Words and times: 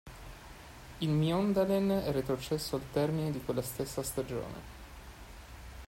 Il 1.03 1.09
Mjøndalen 1.09 1.91
è 1.91 2.11
retrocesso 2.11 2.75
al 2.75 2.89
termine 2.91 3.29
di 3.29 3.39
quella 3.39 3.61
stessa 3.61 4.01
stagione. 4.01 4.63